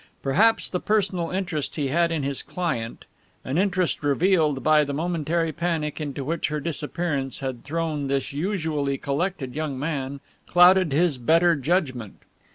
Perhaps 0.23 0.71
the 0.71 0.79
personal 0.79 1.29
interest 1.29 1.75
he 1.75 1.89
had 1.89 2.11
in 2.11 2.23
his 2.23 2.41
client, 2.41 3.05
an 3.45 3.59
interest 3.59 4.01
revealed 4.01 4.63
by 4.63 4.83
the 4.83 4.95
momentary 4.95 5.51
panic 5.51 6.01
into 6.01 6.23
which 6.23 6.47
her 6.47 6.59
disappearance 6.59 7.37
had 7.37 7.63
thrown 7.63 8.07
this 8.07 8.33
usually 8.33 8.97
collected 8.97 9.53
young 9.53 9.77
man, 9.77 10.19
clouded 10.47 10.91
his 10.91 11.19
better 11.19 11.55
judgment. 11.55 12.23